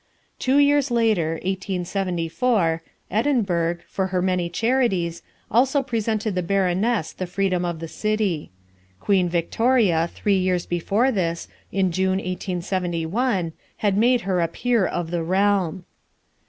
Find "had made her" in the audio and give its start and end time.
13.77-14.41